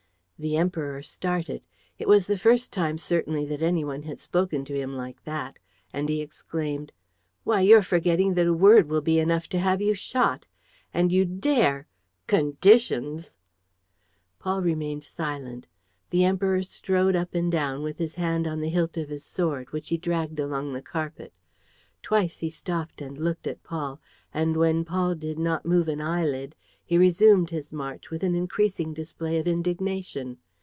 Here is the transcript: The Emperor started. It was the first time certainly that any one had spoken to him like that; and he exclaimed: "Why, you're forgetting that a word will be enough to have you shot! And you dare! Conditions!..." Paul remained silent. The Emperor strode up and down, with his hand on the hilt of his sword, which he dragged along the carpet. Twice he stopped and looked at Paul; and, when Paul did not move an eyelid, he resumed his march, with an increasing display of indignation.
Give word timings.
The 0.43 0.57
Emperor 0.57 1.03
started. 1.03 1.61
It 1.99 2.07
was 2.07 2.25
the 2.25 2.35
first 2.35 2.73
time 2.73 2.97
certainly 2.97 3.45
that 3.45 3.61
any 3.61 3.85
one 3.85 4.01
had 4.01 4.19
spoken 4.19 4.65
to 4.65 4.73
him 4.75 4.95
like 4.95 5.23
that; 5.23 5.59
and 5.93 6.09
he 6.09 6.19
exclaimed: 6.19 6.91
"Why, 7.43 7.61
you're 7.61 7.83
forgetting 7.83 8.33
that 8.33 8.47
a 8.47 8.51
word 8.55 8.89
will 8.89 9.01
be 9.01 9.19
enough 9.19 9.47
to 9.49 9.59
have 9.59 9.83
you 9.83 9.93
shot! 9.93 10.47
And 10.95 11.11
you 11.11 11.25
dare! 11.25 11.85
Conditions!..." 12.25 13.35
Paul 14.39 14.63
remained 14.63 15.03
silent. 15.03 15.67
The 16.09 16.25
Emperor 16.25 16.63
strode 16.63 17.15
up 17.15 17.35
and 17.35 17.51
down, 17.51 17.83
with 17.83 17.99
his 17.99 18.15
hand 18.15 18.47
on 18.47 18.61
the 18.61 18.69
hilt 18.69 18.97
of 18.97 19.09
his 19.09 19.23
sword, 19.23 19.69
which 19.71 19.89
he 19.89 19.97
dragged 19.97 20.39
along 20.39 20.73
the 20.73 20.81
carpet. 20.81 21.33
Twice 22.01 22.39
he 22.39 22.49
stopped 22.49 22.99
and 22.99 23.15
looked 23.15 23.45
at 23.45 23.61
Paul; 23.61 24.01
and, 24.33 24.57
when 24.57 24.85
Paul 24.85 25.13
did 25.13 25.37
not 25.37 25.67
move 25.67 25.87
an 25.87 26.01
eyelid, 26.01 26.55
he 26.83 26.97
resumed 26.97 27.51
his 27.51 27.71
march, 27.71 28.09
with 28.09 28.21
an 28.21 28.35
increasing 28.35 28.93
display 28.93 29.39
of 29.39 29.47
indignation. 29.47 30.37